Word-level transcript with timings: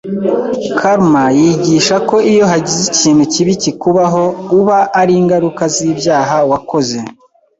Karma 0.79 1.23
yigishako 1.37 2.15
iyo 2.31 2.43
hagize 2.51 2.83
ikintu 2.91 3.23
kibi 3.33 3.53
kikubaho 3.63 4.23
uba 4.59 4.79
ari 4.99 5.13
ingaruka 5.21 5.63
z’ibyaha 5.73 6.37
wakoze 6.51 6.99